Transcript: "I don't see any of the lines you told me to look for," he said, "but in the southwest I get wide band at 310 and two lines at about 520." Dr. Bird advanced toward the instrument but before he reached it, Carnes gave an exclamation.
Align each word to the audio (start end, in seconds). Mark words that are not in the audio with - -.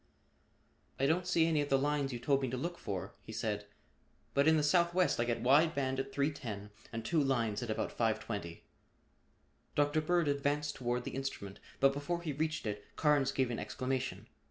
"I 0.99 1.05
don't 1.05 1.27
see 1.27 1.45
any 1.45 1.61
of 1.61 1.69
the 1.69 1.77
lines 1.77 2.11
you 2.11 2.17
told 2.17 2.41
me 2.41 2.49
to 2.49 2.57
look 2.57 2.79
for," 2.79 3.13
he 3.21 3.31
said, 3.31 3.67
"but 4.33 4.47
in 4.47 4.57
the 4.57 4.63
southwest 4.63 5.19
I 5.19 5.25
get 5.25 5.41
wide 5.41 5.75
band 5.75 5.99
at 5.99 6.11
310 6.11 6.71
and 6.91 7.05
two 7.05 7.23
lines 7.23 7.61
at 7.61 7.69
about 7.69 7.91
520." 7.91 8.63
Dr. 9.75 10.01
Bird 10.01 10.27
advanced 10.27 10.73
toward 10.73 11.03
the 11.03 11.11
instrument 11.11 11.59
but 11.79 11.93
before 11.93 12.23
he 12.23 12.33
reached 12.33 12.65
it, 12.65 12.83
Carnes 12.95 13.31
gave 13.31 13.51
an 13.51 13.59
exclamation. 13.59 14.25